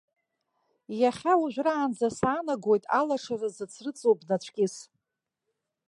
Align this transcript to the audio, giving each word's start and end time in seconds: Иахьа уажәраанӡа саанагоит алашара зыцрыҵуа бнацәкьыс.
Иахьа 1.01 1.33
уажәраанӡа 1.41 2.07
саанагоит 2.17 2.83
алашара 2.99 3.49
зыцрыҵуа 3.55 4.19
бнацәкьыс. 4.19 4.75